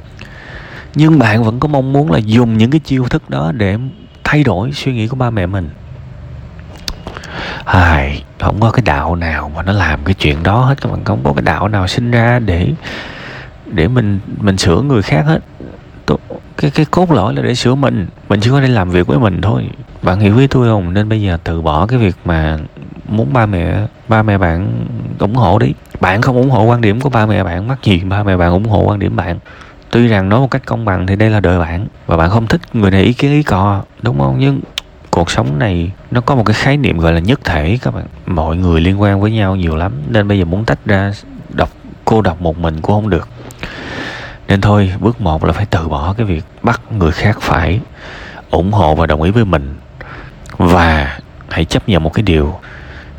Nhưng 0.94 1.18
bạn 1.18 1.44
vẫn 1.44 1.60
có 1.60 1.68
mong 1.68 1.92
muốn 1.92 2.12
là 2.12 2.18
dùng 2.18 2.58
những 2.58 2.70
cái 2.70 2.80
chiêu 2.80 3.04
thức 3.10 3.30
đó 3.30 3.52
để 3.52 3.76
thay 4.24 4.44
đổi 4.44 4.72
suy 4.72 4.92
nghĩ 4.92 5.08
của 5.08 5.16
ba 5.16 5.30
mẹ 5.30 5.46
mình. 5.46 5.70
Hài, 7.66 8.24
không 8.40 8.60
có 8.60 8.70
cái 8.70 8.82
đạo 8.82 9.16
nào 9.16 9.52
mà 9.56 9.62
nó 9.62 9.72
làm 9.72 10.04
cái 10.04 10.14
chuyện 10.14 10.42
đó 10.42 10.64
hết. 10.64 10.80
Các 10.80 10.92
bạn 10.92 11.04
không 11.04 11.20
có 11.24 11.32
cái 11.32 11.42
đạo 11.42 11.68
nào 11.68 11.88
sinh 11.88 12.10
ra 12.10 12.38
để 12.38 12.68
để 13.66 13.88
mình 13.88 14.20
mình 14.40 14.58
sửa 14.58 14.82
người 14.82 15.02
khác 15.02 15.24
hết 15.26 15.40
cái 16.62 16.70
cái 16.70 16.86
cốt 16.90 17.10
lõi 17.10 17.34
là 17.34 17.42
để 17.42 17.54
sửa 17.54 17.74
mình. 17.74 18.06
Mình 18.28 18.40
chỉ 18.40 18.50
có 18.50 18.60
để 18.60 18.68
làm 18.68 18.90
việc 18.90 19.06
với 19.06 19.18
mình 19.18 19.40
thôi. 19.40 19.68
Bạn 20.02 20.20
hiểu 20.20 20.34
với 20.34 20.48
tôi 20.48 20.68
không? 20.68 20.94
Nên 20.94 21.08
bây 21.08 21.22
giờ 21.22 21.38
từ 21.44 21.62
bỏ 21.62 21.86
cái 21.86 21.98
việc 21.98 22.16
mà 22.24 22.58
muốn 23.08 23.32
ba 23.32 23.46
mẹ 23.46 23.86
ba 24.08 24.22
mẹ 24.22 24.38
bạn 24.38 24.86
ủng 25.18 25.34
hộ 25.34 25.58
đi. 25.58 25.72
Bạn 26.00 26.22
không 26.22 26.36
ủng 26.36 26.50
hộ 26.50 26.64
quan 26.64 26.80
điểm 26.80 27.00
của 27.00 27.08
ba 27.08 27.26
mẹ 27.26 27.44
bạn, 27.44 27.68
mắc 27.68 27.78
gì 27.82 28.00
ba 28.00 28.22
mẹ 28.22 28.36
bạn 28.36 28.52
ủng 28.52 28.64
hộ 28.64 28.82
quan 28.82 28.98
điểm 28.98 29.16
bạn? 29.16 29.38
Tuy 29.90 30.08
rằng 30.08 30.28
nói 30.28 30.40
một 30.40 30.50
cách 30.50 30.62
công 30.66 30.84
bằng 30.84 31.06
thì 31.06 31.16
đây 31.16 31.30
là 31.30 31.40
đời 31.40 31.58
bạn, 31.58 31.86
và 32.06 32.16
bạn 32.16 32.30
không 32.30 32.46
thích 32.46 32.60
người 32.72 32.90
này 32.90 33.02
ý 33.02 33.12
kiến 33.12 33.30
ý 33.32 33.42
cò 33.42 33.82
đúng 34.02 34.18
không? 34.18 34.36
Nhưng 34.38 34.60
cuộc 35.10 35.30
sống 35.30 35.58
này 35.58 35.90
nó 36.10 36.20
có 36.20 36.34
một 36.34 36.44
cái 36.46 36.54
khái 36.54 36.76
niệm 36.76 36.98
gọi 36.98 37.12
là 37.12 37.20
nhất 37.20 37.40
thể 37.44 37.78
các 37.82 37.94
bạn. 37.94 38.04
Mọi 38.26 38.56
người 38.56 38.80
liên 38.80 39.00
quan 39.00 39.20
với 39.20 39.30
nhau 39.30 39.56
nhiều 39.56 39.76
lắm, 39.76 39.92
nên 40.08 40.28
bây 40.28 40.38
giờ 40.38 40.44
muốn 40.44 40.64
tách 40.64 40.78
ra 40.86 41.12
đọc 41.48 41.68
cô 42.04 42.22
đọc 42.22 42.40
một 42.40 42.58
mình 42.58 42.80
cũng 42.80 42.94
không 42.94 43.10
được 43.10 43.28
nên 44.48 44.60
thôi, 44.60 44.92
bước 45.00 45.20
một 45.20 45.44
là 45.44 45.52
phải 45.52 45.66
từ 45.66 45.88
bỏ 45.88 46.14
cái 46.18 46.26
việc 46.26 46.44
bắt 46.62 46.80
người 46.92 47.12
khác 47.12 47.38
phải 47.40 47.80
ủng 48.50 48.72
hộ 48.72 48.94
và 48.94 49.06
đồng 49.06 49.22
ý 49.22 49.30
với 49.30 49.44
mình. 49.44 49.76
Và 50.56 51.18
hãy 51.48 51.64
chấp 51.64 51.88
nhận 51.88 52.02
một 52.02 52.14
cái 52.14 52.22
điều, 52.22 52.58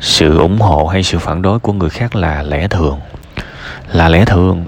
sự 0.00 0.38
ủng 0.38 0.58
hộ 0.58 0.86
hay 0.86 1.02
sự 1.02 1.18
phản 1.18 1.42
đối 1.42 1.58
của 1.58 1.72
người 1.72 1.90
khác 1.90 2.16
là 2.16 2.42
lẽ 2.42 2.68
thường. 2.68 3.00
Là 3.92 4.08
lẽ 4.08 4.24
thường. 4.24 4.66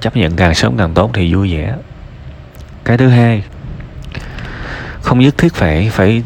Chấp 0.00 0.16
nhận 0.16 0.36
càng 0.36 0.54
sớm 0.54 0.76
càng 0.78 0.94
tốt 0.94 1.10
thì 1.14 1.34
vui 1.34 1.54
vẻ. 1.54 1.74
Cái 2.84 2.98
thứ 2.98 3.08
hai, 3.08 3.42
không 5.00 5.18
nhất 5.18 5.38
thiết 5.38 5.54
phải 5.54 5.90
phải 5.90 6.22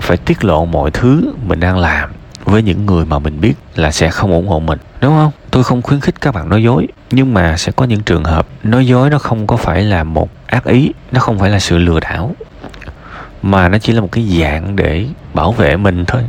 phải 0.00 0.16
tiết 0.16 0.44
lộ 0.44 0.64
mọi 0.64 0.90
thứ 0.90 1.34
mình 1.46 1.60
đang 1.60 1.78
làm 1.78 2.10
với 2.44 2.62
những 2.62 2.86
người 2.86 3.04
mà 3.06 3.18
mình 3.18 3.40
biết 3.40 3.54
là 3.74 3.92
sẽ 3.92 4.10
không 4.10 4.32
ủng 4.32 4.48
hộ 4.48 4.60
mình 4.60 4.78
đúng 5.04 5.14
không? 5.14 5.32
Tôi 5.50 5.64
không 5.64 5.82
khuyến 5.82 6.00
khích 6.00 6.20
các 6.20 6.34
bạn 6.34 6.48
nói 6.48 6.62
dối, 6.62 6.86
nhưng 7.10 7.34
mà 7.34 7.56
sẽ 7.56 7.72
có 7.72 7.84
những 7.84 8.02
trường 8.02 8.24
hợp 8.24 8.46
nói 8.62 8.86
dối 8.86 9.10
nó 9.10 9.18
không 9.18 9.46
có 9.46 9.56
phải 9.56 9.82
là 9.82 10.04
một 10.04 10.30
ác 10.46 10.64
ý, 10.64 10.92
nó 11.12 11.20
không 11.20 11.38
phải 11.38 11.50
là 11.50 11.58
sự 11.58 11.78
lừa 11.78 12.00
đảo, 12.00 12.34
mà 13.42 13.68
nó 13.68 13.78
chỉ 13.78 13.92
là 13.92 14.00
một 14.00 14.08
cái 14.12 14.24
dạng 14.40 14.76
để 14.76 15.06
bảo 15.34 15.52
vệ 15.52 15.76
mình 15.76 16.04
thôi. 16.04 16.22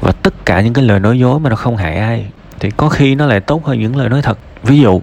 Và 0.00 0.12
tất 0.12 0.34
cả 0.46 0.60
những 0.60 0.72
cái 0.72 0.84
lời 0.84 1.00
nói 1.00 1.18
dối 1.18 1.40
mà 1.40 1.50
nó 1.50 1.56
không 1.56 1.76
hại 1.76 1.96
ai, 1.96 2.26
thì 2.60 2.70
có 2.70 2.88
khi 2.88 3.14
nó 3.14 3.26
lại 3.26 3.40
tốt 3.40 3.66
hơn 3.66 3.80
những 3.80 3.96
lời 3.96 4.08
nói 4.08 4.22
thật. 4.22 4.38
Ví 4.62 4.80
dụ, 4.80 5.02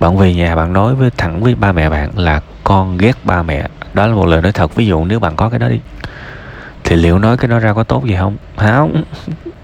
bạn 0.00 0.18
về 0.18 0.34
nhà 0.34 0.56
bạn 0.56 0.72
nói 0.72 0.94
với 0.94 1.10
thẳng 1.16 1.42
với 1.42 1.54
ba 1.54 1.72
mẹ 1.72 1.90
bạn 1.90 2.10
là 2.16 2.40
con 2.64 2.98
ghét 2.98 3.16
ba 3.24 3.42
mẹ. 3.42 3.68
Đó 3.94 4.06
là 4.06 4.14
một 4.14 4.26
lời 4.26 4.42
nói 4.42 4.52
thật. 4.52 4.74
Ví 4.74 4.86
dụ 4.86 5.04
nếu 5.04 5.20
bạn 5.20 5.36
có 5.36 5.48
cái 5.48 5.58
đó 5.58 5.68
đi, 5.68 5.80
thì 6.84 6.96
liệu 6.96 7.18
nói 7.18 7.36
cái 7.36 7.48
đó 7.48 7.58
ra 7.58 7.72
có 7.72 7.84
tốt 7.84 8.04
gì 8.06 8.16
không? 8.18 8.36
Không. 8.56 9.02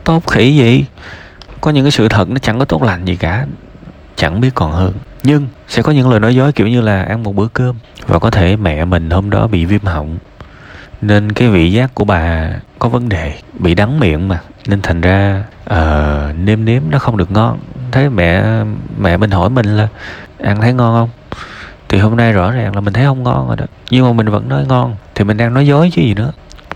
Tốt 0.04 0.26
khỉ 0.26 0.56
gì? 0.56 0.84
Có 1.60 1.70
những 1.70 1.84
cái 1.84 1.90
sự 1.90 2.08
thật 2.08 2.30
nó 2.30 2.38
chẳng 2.38 2.58
có 2.58 2.64
tốt 2.64 2.82
lành 2.82 3.04
gì 3.04 3.16
cả 3.16 3.46
chẳng 4.16 4.40
biết 4.40 4.50
còn 4.54 4.72
hơn. 4.72 4.92
Nhưng 5.22 5.48
sẽ 5.68 5.82
có 5.82 5.92
những 5.92 6.10
lời 6.10 6.20
nói 6.20 6.34
dối 6.34 6.52
kiểu 6.52 6.68
như 6.68 6.80
là 6.80 7.02
ăn 7.02 7.22
một 7.22 7.34
bữa 7.34 7.48
cơm 7.48 7.76
và 8.06 8.18
có 8.18 8.30
thể 8.30 8.56
mẹ 8.56 8.84
mình 8.84 9.10
hôm 9.10 9.30
đó 9.30 9.46
bị 9.46 9.64
viêm 9.64 9.84
họng. 9.84 10.18
Nên 11.00 11.32
cái 11.32 11.48
vị 11.48 11.72
giác 11.72 11.94
của 11.94 12.04
bà 12.04 12.50
có 12.78 12.88
vấn 12.88 13.08
đề 13.08 13.34
bị 13.58 13.74
đắng 13.74 14.00
miệng 14.00 14.28
mà. 14.28 14.40
Nên 14.66 14.82
thành 14.82 15.00
ra 15.00 15.44
uh, 15.70 16.36
nêm 16.38 16.64
nếm 16.64 16.82
nó 16.90 16.98
không 16.98 17.16
được 17.16 17.30
ngon. 17.30 17.58
Thấy 17.92 18.10
mẹ 18.10 18.44
mẹ 18.98 19.16
mình 19.16 19.30
hỏi 19.30 19.50
mình 19.50 19.76
là 19.76 19.88
ăn 20.42 20.60
thấy 20.60 20.72
ngon 20.72 20.94
không? 20.94 21.38
Thì 21.88 21.98
hôm 21.98 22.16
nay 22.16 22.32
rõ 22.32 22.50
ràng 22.50 22.74
là 22.74 22.80
mình 22.80 22.94
thấy 22.94 23.04
không 23.04 23.22
ngon 23.22 23.46
rồi 23.46 23.56
đó. 23.56 23.64
Nhưng 23.90 24.06
mà 24.06 24.12
mình 24.12 24.28
vẫn 24.28 24.48
nói 24.48 24.64
ngon 24.68 24.96
thì 25.14 25.24
mình 25.24 25.36
đang 25.36 25.54
nói 25.54 25.66
dối 25.66 25.90
chứ 25.94 26.02
gì 26.02 26.14
nữa. 26.14 26.32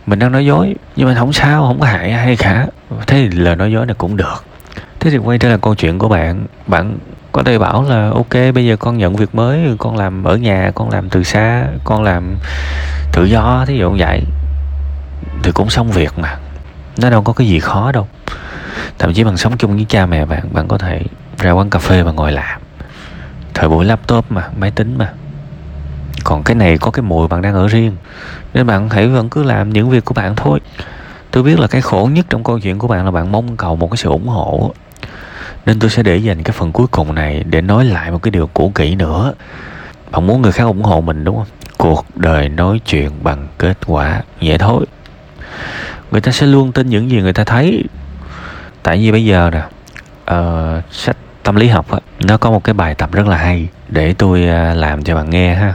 Mình 0.06 0.18
đang 0.18 0.32
nói 0.32 0.46
dối 0.46 0.74
nhưng 0.96 1.08
mà 1.08 1.14
không 1.14 1.32
sao 1.32 1.62
không 1.62 1.80
có 1.80 1.86
hại 1.86 2.10
ai 2.10 2.36
cả. 2.36 2.66
Thế 3.06 3.28
thì 3.30 3.38
lời 3.38 3.56
nói 3.56 3.72
dối 3.72 3.86
này 3.86 3.94
cũng 3.98 4.16
được 4.16 4.44
thế 5.02 5.10
thì 5.10 5.18
quay 5.18 5.38
trở 5.38 5.48
lại 5.48 5.58
câu 5.62 5.74
chuyện 5.74 5.98
của 5.98 6.08
bạn. 6.08 6.46
Bạn 6.66 6.98
có 7.32 7.42
thể 7.42 7.58
bảo 7.58 7.82
là, 7.82 8.10
ok, 8.10 8.54
bây 8.54 8.66
giờ 8.66 8.76
con 8.76 8.98
nhận 8.98 9.16
việc 9.16 9.34
mới, 9.34 9.76
con 9.78 9.96
làm 9.96 10.24
ở 10.24 10.36
nhà, 10.36 10.70
con 10.74 10.90
làm 10.90 11.10
từ 11.10 11.22
xa, 11.22 11.66
con 11.84 12.02
làm 12.02 12.36
tự 13.12 13.24
do 13.24 13.64
thí 13.66 13.78
dụ 13.78 13.94
vậy. 13.98 14.22
Thì 15.42 15.52
cũng 15.54 15.70
xong 15.70 15.90
việc 15.90 16.18
mà. 16.18 16.38
Nó 16.98 17.10
đâu 17.10 17.22
có 17.22 17.32
cái 17.32 17.46
gì 17.46 17.58
khó 17.60 17.92
đâu. 17.92 18.08
Thậm 18.98 19.14
chí 19.14 19.24
bằng 19.24 19.36
sống 19.36 19.56
chung 19.58 19.76
với 19.76 19.86
cha 19.88 20.06
mẹ 20.06 20.24
bạn 20.24 20.48
bạn 20.52 20.68
có 20.68 20.78
thể 20.78 21.02
ra 21.38 21.52
quán 21.52 21.70
cà 21.70 21.78
phê 21.78 22.02
và 22.02 22.12
ngồi 22.12 22.32
làm. 22.32 22.60
Thời 23.54 23.68
buổi 23.68 23.84
laptop 23.84 24.32
mà, 24.32 24.48
máy 24.58 24.70
tính 24.70 24.98
mà. 24.98 25.12
Còn 26.24 26.42
cái 26.42 26.54
này 26.54 26.78
có 26.78 26.90
cái 26.90 27.02
mùi 27.02 27.28
bạn 27.28 27.42
đang 27.42 27.54
ở 27.54 27.68
riêng. 27.68 27.96
Nên 28.54 28.66
bạn 28.66 28.88
hãy 28.88 29.06
vẫn 29.06 29.30
cứ 29.30 29.42
làm 29.42 29.70
những 29.70 29.90
việc 29.90 30.04
của 30.04 30.14
bạn 30.14 30.36
thôi. 30.36 30.60
Tôi 31.30 31.42
biết 31.42 31.58
là 31.58 31.66
cái 31.66 31.80
khổ 31.80 32.08
nhất 32.12 32.26
trong 32.30 32.44
câu 32.44 32.58
chuyện 32.58 32.78
của 32.78 32.88
bạn 32.88 33.04
là 33.04 33.10
bạn 33.10 33.32
mong 33.32 33.56
cầu 33.56 33.76
một 33.76 33.90
cái 33.90 33.96
sự 33.96 34.08
ủng 34.08 34.28
hộ 34.28 34.72
nên 35.66 35.78
tôi 35.78 35.90
sẽ 35.90 36.02
để 36.02 36.16
dành 36.16 36.42
cái 36.42 36.52
phần 36.52 36.72
cuối 36.72 36.86
cùng 36.90 37.14
này 37.14 37.44
để 37.46 37.60
nói 37.60 37.84
lại 37.84 38.10
một 38.10 38.22
cái 38.22 38.30
điều 38.30 38.46
cũ 38.46 38.72
kỹ 38.74 38.94
nữa. 38.94 39.34
Bạn 40.10 40.26
muốn 40.26 40.42
người 40.42 40.52
khác 40.52 40.64
ủng 40.64 40.82
hộ 40.82 41.00
mình 41.00 41.24
đúng 41.24 41.36
không? 41.36 41.46
Cuộc 41.78 42.06
đời 42.14 42.48
nói 42.48 42.80
chuyện 42.86 43.10
bằng 43.22 43.48
kết 43.58 43.78
quả 43.86 44.22
vậy 44.40 44.58
thôi. 44.58 44.86
Người 46.10 46.20
ta 46.20 46.32
sẽ 46.32 46.46
luôn 46.46 46.72
tin 46.72 46.88
những 46.88 47.10
gì 47.10 47.20
người 47.20 47.32
ta 47.32 47.44
thấy. 47.44 47.84
Tại 48.82 48.96
vì 48.96 49.12
bây 49.12 49.24
giờ 49.24 49.50
nè 49.52 49.62
uh, 50.36 50.84
sách 50.90 51.16
tâm 51.42 51.56
lý 51.56 51.68
học 51.68 51.90
á 51.90 51.98
nó 52.20 52.36
có 52.36 52.50
một 52.50 52.64
cái 52.64 52.74
bài 52.74 52.94
tập 52.94 53.12
rất 53.12 53.26
là 53.26 53.36
hay 53.36 53.68
để 53.88 54.14
tôi 54.18 54.40
uh, 54.40 54.76
làm 54.76 55.04
cho 55.04 55.14
bạn 55.14 55.30
nghe 55.30 55.54
ha 55.54 55.74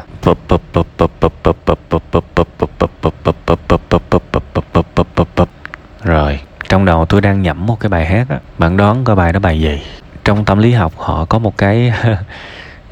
trong 6.78 6.86
đầu 6.86 7.06
tôi 7.06 7.22
đang 7.22 7.42
nhẩm 7.42 7.66
một 7.66 7.80
cái 7.80 7.90
bài 7.90 8.06
hát 8.06 8.30
á 8.30 8.40
bạn 8.58 8.78
đoán 8.78 9.04
coi 9.04 9.16
bài 9.16 9.34
đó 9.34 9.40
bài 9.40 9.60
gì 9.60 9.82
trong 10.24 10.46
tâm 10.46 10.60
lý 10.60 10.72
học 10.72 10.94
họ 10.98 11.26
có 11.26 11.40
một 11.40 11.58
cái 11.58 11.94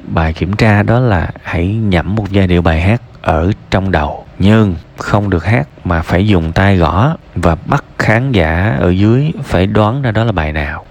bài 0.04 0.34
kiểm 0.34 0.54
tra 0.54 0.84
đó 0.84 1.00
là 1.00 1.30
hãy 1.44 1.68
nhẩm 1.68 2.16
một 2.16 2.32
giai 2.32 2.48
điệu 2.48 2.62
bài 2.62 2.82
hát 2.82 3.02
ở 3.22 3.52
trong 3.72 3.92
đầu 3.92 4.26
nhưng 4.40 4.76
không 4.98 5.30
được 5.30 5.46
hát 5.46 5.68
mà 5.84 6.02
phải 6.02 6.28
dùng 6.28 6.52
tay 6.52 6.78
gõ 6.78 7.16
và 7.36 7.56
bắt 7.66 7.84
khán 8.00 8.32
giả 8.32 8.78
ở 8.80 8.90
dưới 8.90 9.32
phải 9.44 9.68
đoán 9.68 10.02
ra 10.02 10.12
đó 10.12 10.24
là 10.24 10.32
bài 10.32 10.54
nào 10.54 10.86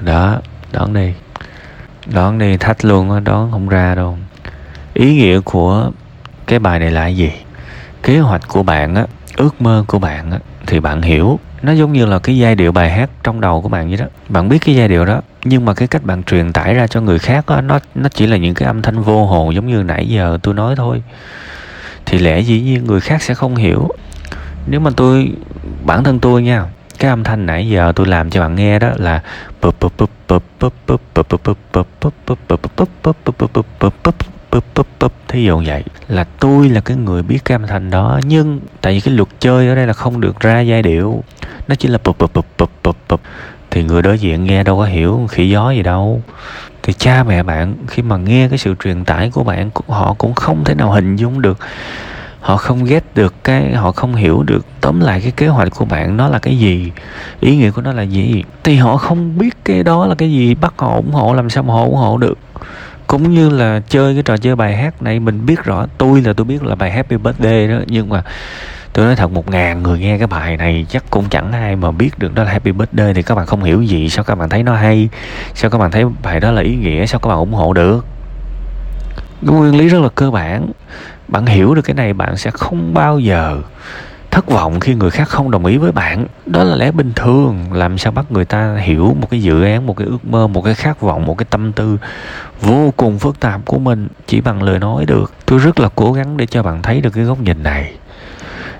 đó 0.00 0.38
đoán 0.72 0.92
đi 0.92 1.14
đoán 2.12 2.38
đi 2.38 2.56
thách 2.56 2.84
luôn 2.84 3.10
á 3.10 3.20
đoán 3.20 3.50
không 3.50 3.68
ra 3.68 3.94
đâu 3.94 4.18
ý 4.94 5.14
nghĩa 5.14 5.40
của 5.40 5.90
cái 6.52 6.58
bài 6.58 6.78
này 6.78 6.90
là 6.90 7.06
gì 7.06 7.32
kế 8.02 8.18
hoạch 8.18 8.48
của 8.48 8.62
bạn 8.62 8.94
á 8.94 9.06
ước 9.36 9.62
mơ 9.62 9.84
của 9.86 9.98
bạn 9.98 10.30
á 10.30 10.38
thì 10.66 10.80
bạn 10.80 11.02
hiểu 11.02 11.38
nó 11.62 11.72
giống 11.72 11.92
như 11.92 12.06
là 12.06 12.18
cái 12.18 12.38
giai 12.38 12.54
điệu 12.54 12.72
bài 12.72 12.90
hát 12.90 13.10
trong 13.22 13.40
đầu 13.40 13.62
của 13.62 13.68
bạn 13.68 13.88
vậy 13.88 13.96
đó 13.96 14.06
bạn 14.28 14.48
biết 14.48 14.58
cái 14.64 14.74
giai 14.74 14.88
điệu 14.88 15.04
đó 15.04 15.20
nhưng 15.44 15.64
mà 15.64 15.74
cái 15.74 15.88
cách 15.88 16.04
bạn 16.04 16.22
truyền 16.22 16.52
tải 16.52 16.74
ra 16.74 16.86
cho 16.86 17.00
người 17.00 17.18
khác 17.18 17.46
á 17.46 17.60
nó 17.60 17.78
nó 17.94 18.08
chỉ 18.08 18.26
là 18.26 18.36
những 18.36 18.54
cái 18.54 18.66
âm 18.66 18.82
thanh 18.82 19.02
vô 19.02 19.26
hồn 19.26 19.54
giống 19.54 19.66
như 19.66 19.82
nãy 19.82 20.08
giờ 20.08 20.38
tôi 20.42 20.54
nói 20.54 20.76
thôi 20.76 21.02
thì 22.06 22.18
lẽ 22.18 22.40
dĩ 22.40 22.60
nhiên 22.60 22.84
người 22.84 23.00
khác 23.00 23.22
sẽ 23.22 23.34
không 23.34 23.56
hiểu 23.56 23.88
nếu 24.66 24.80
mà 24.80 24.90
tôi 24.96 25.32
bản 25.84 26.04
thân 26.04 26.20
tôi 26.20 26.42
nha 26.42 26.64
cái 26.98 27.10
âm 27.10 27.24
thanh 27.24 27.46
nãy 27.46 27.68
giờ 27.68 27.92
tôi 27.96 28.06
làm 28.06 28.30
cho 28.30 28.40
bạn 28.40 28.54
nghe 28.54 28.78
đó 28.78 28.88
là 28.96 29.20
thí 35.32 35.44
dụ 35.44 35.62
vậy. 35.66 35.84
Là 36.08 36.24
tôi 36.24 36.68
là 36.68 36.80
cái 36.80 36.96
người 36.96 37.22
biết 37.22 37.38
cái 37.44 37.54
âm 37.54 37.66
thanh 37.66 37.90
đó, 37.90 38.20
nhưng 38.24 38.60
tại 38.80 38.92
vì 38.92 39.00
cái 39.00 39.14
luật 39.14 39.28
chơi 39.40 39.68
ở 39.68 39.74
đây 39.74 39.86
là 39.86 39.92
không 39.92 40.20
được 40.20 40.40
ra 40.40 40.60
giai 40.60 40.82
điệu. 40.82 41.24
Nó 41.68 41.74
chỉ 41.74 41.88
là 41.88 41.98
bụp 42.04 42.18
bụp 42.18 42.32
bụp 42.34 42.46
bụp 42.58 42.70
bụp 42.82 42.96
bụp 43.08 43.20
thì 43.70 43.84
người 43.84 44.02
đối 44.02 44.18
diện 44.18 44.44
nghe 44.44 44.64
đâu 44.64 44.78
có 44.78 44.84
hiểu 44.84 45.26
khỉ 45.30 45.50
gió 45.50 45.70
gì 45.70 45.82
đâu. 45.82 46.22
Thì 46.82 46.92
cha 46.92 47.24
mẹ 47.24 47.42
bạn, 47.42 47.74
khi 47.88 48.02
mà 48.02 48.16
nghe 48.16 48.48
cái 48.48 48.58
sự 48.58 48.74
truyền 48.84 49.04
tải 49.04 49.30
của 49.30 49.44
bạn 49.44 49.70
họ 49.88 50.14
cũng 50.18 50.34
không 50.34 50.64
thể 50.64 50.74
nào 50.74 50.90
hình 50.90 51.16
dung 51.16 51.42
được. 51.42 51.58
Họ 52.40 52.56
không 52.56 52.84
ghét 52.84 53.04
được 53.14 53.34
cái, 53.44 53.72
họ 53.72 53.92
không 53.92 54.14
hiểu 54.14 54.42
được. 54.42 54.66
Tóm 54.80 55.00
lại 55.00 55.20
cái 55.20 55.32
kế 55.36 55.48
hoạch 55.48 55.68
của 55.76 55.84
bạn 55.84 56.16
nó 56.16 56.28
là 56.28 56.38
cái 56.38 56.58
gì? 56.58 56.92
Ý 57.40 57.56
nghĩa 57.56 57.70
của 57.70 57.82
nó 57.82 57.92
là 57.92 58.02
gì? 58.02 58.44
Thì 58.64 58.76
họ 58.76 58.96
không 58.96 59.38
biết 59.38 59.64
cái 59.64 59.82
đó 59.82 60.06
là 60.06 60.14
cái 60.14 60.32
gì. 60.32 60.54
Bắt 60.54 60.74
họ 60.76 60.96
ủng 60.96 61.12
hộ, 61.12 61.34
làm 61.34 61.50
sao 61.50 61.62
mà 61.62 61.74
họ 61.74 61.84
ủng 61.84 61.96
hộ 61.96 62.18
được? 62.18 62.38
Cũng 63.12 63.34
như 63.34 63.48
là 63.48 63.80
chơi 63.88 64.14
cái 64.14 64.22
trò 64.22 64.36
chơi 64.36 64.56
bài 64.56 64.76
hát 64.76 65.02
này, 65.02 65.20
mình 65.20 65.46
biết 65.46 65.64
rõ, 65.64 65.86
tôi 65.98 66.20
là 66.20 66.32
tôi 66.32 66.44
biết 66.44 66.64
là 66.64 66.74
bài 66.74 66.90
happy 66.90 67.16
birthday 67.16 67.68
đó, 67.68 67.78
nhưng 67.86 68.08
mà 68.08 68.22
tôi 68.92 69.06
nói 69.06 69.16
thật, 69.16 69.32
một 69.32 69.50
ngàn 69.50 69.82
người 69.82 69.98
nghe 69.98 70.18
cái 70.18 70.26
bài 70.26 70.56
này 70.56 70.86
chắc 70.88 71.04
cũng 71.10 71.24
chẳng 71.30 71.52
ai 71.52 71.76
mà 71.76 71.90
biết 71.90 72.18
được 72.18 72.34
đó 72.34 72.44
là 72.44 72.50
happy 72.50 72.72
birthday 72.72 73.14
thì 73.14 73.22
các 73.22 73.34
bạn 73.34 73.46
không 73.46 73.64
hiểu 73.64 73.82
gì, 73.82 74.08
sao 74.08 74.24
các 74.24 74.34
bạn 74.34 74.48
thấy 74.48 74.62
nó 74.62 74.74
hay, 74.74 75.08
sao 75.54 75.70
các 75.70 75.78
bạn 75.78 75.90
thấy 75.90 76.04
bài 76.22 76.40
đó 76.40 76.50
là 76.50 76.62
ý 76.62 76.76
nghĩa, 76.76 77.06
sao 77.06 77.20
các 77.20 77.28
bạn 77.28 77.38
ủng 77.38 77.52
hộ 77.52 77.72
được? 77.72 78.04
Cái 79.46 79.56
nguyên 79.56 79.78
lý 79.78 79.88
rất 79.88 80.00
là 80.02 80.08
cơ 80.14 80.30
bản. 80.30 80.70
Bạn 81.28 81.46
hiểu 81.46 81.74
được 81.74 81.82
cái 81.82 81.94
này, 81.94 82.12
bạn 82.12 82.36
sẽ 82.36 82.50
không 82.50 82.94
bao 82.94 83.18
giờ 83.18 83.60
thất 84.32 84.46
vọng 84.46 84.80
khi 84.80 84.94
người 84.94 85.10
khác 85.10 85.28
không 85.28 85.50
đồng 85.50 85.66
ý 85.66 85.76
với 85.76 85.92
bạn. 85.92 86.26
Đó 86.46 86.64
là 86.64 86.76
lẽ 86.76 86.90
bình 86.90 87.12
thường. 87.16 87.72
Làm 87.72 87.98
sao 87.98 88.12
bắt 88.12 88.32
người 88.32 88.44
ta 88.44 88.76
hiểu 88.76 89.16
một 89.20 89.30
cái 89.30 89.42
dự 89.42 89.62
án, 89.62 89.86
một 89.86 89.96
cái 89.96 90.06
ước 90.06 90.24
mơ, 90.24 90.46
một 90.46 90.62
cái 90.62 90.74
khát 90.74 91.00
vọng, 91.00 91.26
một 91.26 91.38
cái 91.38 91.46
tâm 91.50 91.72
tư 91.72 91.98
vô 92.60 92.92
cùng 92.96 93.18
phức 93.18 93.40
tạp 93.40 93.60
của 93.66 93.78
mình 93.78 94.08
chỉ 94.26 94.40
bằng 94.40 94.62
lời 94.62 94.78
nói 94.78 95.04
được? 95.06 95.32
Tôi 95.46 95.58
rất 95.58 95.80
là 95.80 95.88
cố 95.94 96.12
gắng 96.12 96.36
để 96.36 96.46
cho 96.46 96.62
bạn 96.62 96.82
thấy 96.82 97.00
được 97.00 97.10
cái 97.10 97.24
góc 97.24 97.40
nhìn 97.40 97.62
này. 97.62 97.92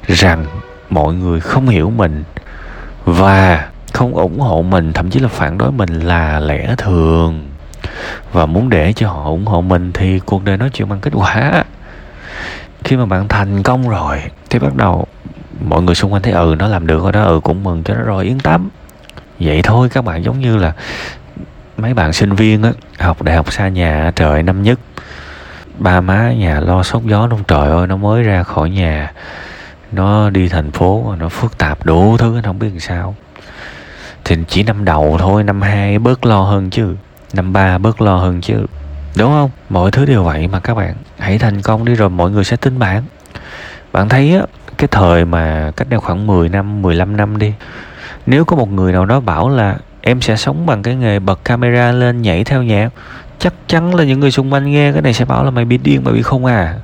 Rằng 0.06 0.44
mọi 0.90 1.14
người 1.14 1.40
không 1.40 1.68
hiểu 1.68 1.90
mình 1.90 2.24
và 3.04 3.68
không 3.92 4.14
ủng 4.14 4.40
hộ 4.40 4.62
mình, 4.62 4.92
thậm 4.92 5.10
chí 5.10 5.20
là 5.20 5.28
phản 5.28 5.58
đối 5.58 5.72
mình 5.72 6.00
là 6.00 6.40
lẽ 6.40 6.74
thường. 6.78 7.48
Và 8.32 8.46
muốn 8.46 8.68
để 8.68 8.92
cho 8.92 9.08
họ 9.08 9.24
ủng 9.24 9.46
hộ 9.46 9.60
mình 9.60 9.92
thì 9.92 10.18
cuộc 10.18 10.44
đời 10.44 10.56
nói 10.56 10.70
chuyện 10.72 10.88
bằng 10.88 11.00
kết 11.00 11.10
quả. 11.14 11.64
Khi 12.84 12.96
mà 12.96 13.06
bạn 13.06 13.28
thành 13.28 13.62
công 13.62 13.88
rồi, 13.88 14.22
thì 14.50 14.58
bắt 14.58 14.76
đầu 14.76 15.06
mọi 15.62 15.82
người 15.82 15.94
xung 15.94 16.12
quanh 16.12 16.22
thấy 16.22 16.32
ừ 16.32 16.54
nó 16.58 16.68
làm 16.68 16.86
được 16.86 17.02
rồi 17.02 17.12
đó 17.12 17.22
ừ 17.22 17.40
cũng 17.44 17.64
mừng 17.64 17.82
cho 17.82 17.94
nó 17.94 18.02
rồi, 18.02 18.24
yên 18.24 18.40
tâm. 18.40 18.68
Vậy 19.40 19.62
thôi, 19.62 19.88
các 19.88 20.04
bạn 20.04 20.24
giống 20.24 20.40
như 20.40 20.56
là 20.56 20.72
mấy 21.76 21.94
bạn 21.94 22.12
sinh 22.12 22.34
viên 22.34 22.62
á, 22.62 22.72
học 22.98 23.22
đại 23.22 23.36
học 23.36 23.52
xa 23.52 23.68
nhà, 23.68 24.12
trời 24.16 24.42
năm 24.42 24.62
nhất. 24.62 24.78
Ba 25.78 26.00
má 26.00 26.32
nhà 26.32 26.60
lo 26.60 26.82
sốt 26.82 27.02
gió 27.02 27.26
luôn, 27.26 27.44
trời 27.48 27.70
ơi, 27.70 27.86
nó 27.86 27.96
mới 27.96 28.22
ra 28.22 28.42
khỏi 28.42 28.70
nhà. 28.70 29.12
Nó 29.92 30.30
đi 30.30 30.48
thành 30.48 30.70
phố, 30.70 31.14
nó 31.18 31.28
phức 31.28 31.58
tạp 31.58 31.86
đủ 31.86 32.16
thứ, 32.16 32.30
nó 32.34 32.40
không 32.44 32.58
biết 32.58 32.68
làm 32.68 32.80
sao. 32.80 33.14
Thì 34.24 34.36
chỉ 34.48 34.62
năm 34.62 34.84
đầu 34.84 35.16
thôi, 35.20 35.44
năm 35.44 35.62
hai 35.62 35.98
bớt 35.98 36.26
lo 36.26 36.42
hơn 36.42 36.70
chứ. 36.70 36.96
Năm 37.32 37.52
ba 37.52 37.78
bớt 37.78 38.00
lo 38.00 38.16
hơn 38.16 38.40
chứ. 38.40 38.66
Đúng 39.16 39.30
không? 39.30 39.50
Mọi 39.68 39.90
thứ 39.90 40.04
đều 40.04 40.22
vậy 40.22 40.48
mà 40.48 40.60
các 40.60 40.74
bạn. 40.74 40.94
Hãy 41.18 41.38
thành 41.38 41.62
công 41.62 41.84
đi 41.84 41.94
rồi 41.94 42.10
mọi 42.10 42.30
người 42.30 42.44
sẽ 42.44 42.56
tin 42.56 42.78
bạn. 42.78 43.02
Bạn 43.92 44.08
thấy 44.08 44.34
á 44.34 44.42
cái 44.82 44.88
thời 44.90 45.24
mà 45.24 45.72
cách 45.76 45.88
đây 45.90 46.00
khoảng 46.00 46.26
10 46.26 46.48
năm 46.48 46.82
15 46.82 47.16
năm 47.16 47.38
đi, 47.38 47.52
nếu 48.26 48.44
có 48.44 48.56
một 48.56 48.72
người 48.72 48.92
nào 48.92 49.06
đó 49.06 49.20
bảo 49.20 49.48
là 49.48 49.76
em 50.00 50.20
sẽ 50.20 50.36
sống 50.36 50.66
bằng 50.66 50.82
cái 50.82 50.94
nghề 50.94 51.18
bật 51.18 51.44
camera 51.44 51.92
lên 51.92 52.22
nhảy 52.22 52.44
theo 52.44 52.62
nhạc 52.62 52.88
chắc 53.38 53.54
chắn 53.66 53.94
là 53.94 54.04
những 54.04 54.20
người 54.20 54.30
xung 54.30 54.52
quanh 54.52 54.70
nghe 54.70 54.92
cái 54.92 55.02
này 55.02 55.14
sẽ 55.14 55.24
bảo 55.24 55.44
là 55.44 55.50
mày 55.50 55.64
bị 55.64 55.78
điên, 55.78 56.04
mày 56.04 56.14
bị 56.14 56.22
không 56.22 56.44
à 56.44 56.74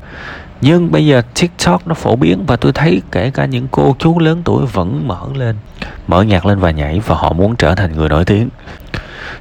nhưng 0.61 0.93
bây 0.93 1.07
giờ 1.07 1.23
tiktok 1.41 1.87
nó 1.87 1.95
phổ 1.95 2.17
biến 2.17 2.45
và 2.47 2.57
tôi 2.57 2.73
thấy 2.73 3.03
kể 3.13 3.31
cả 3.31 3.45
những 3.45 3.69
cô 3.71 3.97
chú 3.99 4.19
lớn 4.19 4.43
tuổi 4.45 4.67
vẫn 4.67 5.09
mở 5.09 5.21
lên, 5.35 5.57
mở 6.09 6.23
nhạc 6.23 6.47
lên 6.47 6.59
và 6.59 6.71
nhảy 6.71 7.01
và 7.07 7.15
họ 7.15 7.33
muốn 7.33 7.57
trở 7.57 7.75
thành 7.75 7.97
người 7.97 8.09
nổi 8.09 8.25
tiếng. 8.25 8.49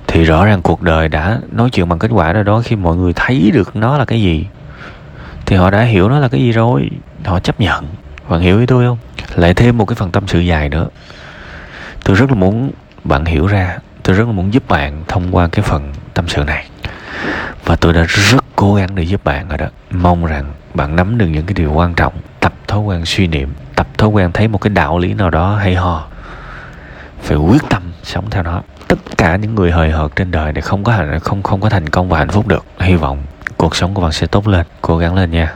Thì 0.08 0.24
rõ 0.24 0.46
ràng 0.46 0.62
cuộc 0.62 0.82
đời 0.82 1.10
đã 1.10 1.40
nói 1.52 1.70
chuyện 1.70 1.90
bằng 1.90 2.00
kết 2.00 2.12
quả 2.12 2.34
rồi 2.34 2.44
đó, 2.44 2.62
khi 2.66 2.76
mọi 2.76 2.96
người 2.96 3.14
thấy 3.16 3.52
được 3.54 3.76
nó 3.76 3.98
là 3.98 4.06
cái 4.06 4.22
gì, 4.22 4.46
thì 5.46 5.56
họ 5.56 5.70
đã 5.70 5.82
hiểu 5.82 6.10
nó 6.10 6.20
là 6.20 6.28
cái 6.28 6.42
gì 6.42 6.52
rồi, 6.52 6.90
họ 7.26 7.40
chấp 7.40 7.60
nhận 7.60 7.86
bạn 8.30 8.40
hiểu 8.40 8.60
ý 8.60 8.66
tôi 8.66 8.86
không? 8.86 8.98
Lại 9.36 9.54
thêm 9.54 9.78
một 9.78 9.86
cái 9.86 9.96
phần 9.96 10.12
tâm 10.12 10.28
sự 10.28 10.40
dài 10.40 10.70
nữa. 10.70 10.88
Tôi 12.04 12.16
rất 12.16 12.30
là 12.30 12.36
muốn 12.36 12.72
bạn 13.04 13.26
hiểu 13.26 13.48
ra, 13.48 13.78
tôi 14.04 14.16
rất 14.16 14.28
là 14.28 14.32
muốn 14.32 14.54
giúp 14.54 14.64
bạn 14.68 15.04
thông 15.08 15.36
qua 15.36 15.48
cái 15.48 15.64
phần 15.64 15.94
tâm 16.14 16.28
sự 16.28 16.44
này. 16.44 16.68
Và 17.66 17.76
tôi 17.76 17.94
đã 17.94 18.04
rất 18.04 18.44
cố 18.56 18.76
gắng 18.76 18.96
để 18.96 19.04
giúp 19.04 19.24
bạn 19.24 19.48
rồi 19.48 19.58
đó. 19.58 19.68
Mong 19.92 20.26
rằng 20.26 20.46
bạn 20.74 20.96
nắm 20.96 21.18
được 21.18 21.28
những 21.28 21.46
cái 21.46 21.54
điều 21.54 21.72
quan 21.74 21.94
trọng, 21.94 22.14
tập 22.40 22.54
thói 22.68 22.80
quen 22.80 23.06
suy 23.06 23.28
niệm, 23.28 23.54
tập 23.76 23.88
thói 23.98 24.10
quen 24.10 24.32
thấy 24.32 24.48
một 24.48 24.58
cái 24.58 24.70
đạo 24.70 25.00
lý 25.00 25.14
nào 25.14 25.30
đó 25.30 25.56
hay 25.56 25.76
ho. 25.76 26.08
Phải 27.22 27.38
quyết 27.38 27.62
tâm 27.70 27.92
sống 28.04 28.30
theo 28.30 28.44
nó. 28.44 28.62
Tất 28.88 29.00
cả 29.18 29.36
những 29.36 29.56
người 29.56 29.72
hời 29.72 29.92
hợt 29.92 30.16
trên 30.16 30.32
đời 30.32 30.54
này 30.54 30.62
không 30.62 30.84
có 30.84 31.04
không 31.22 31.44
không 31.44 31.62
có 31.62 31.70
thành 31.70 31.90
công 31.90 32.10
và 32.10 32.18
hạnh 32.18 32.30
phúc 32.30 32.48
được. 32.48 32.66
Hy 32.80 32.96
vọng 32.96 33.24
cuộc 33.58 33.76
sống 33.76 33.94
của 33.94 34.02
bạn 34.02 34.12
sẽ 34.12 34.28
tốt 34.28 34.48
lên. 34.48 34.66
Cố 34.82 34.98
gắng 34.98 35.16
lên 35.16 35.32
nha. 35.32 35.54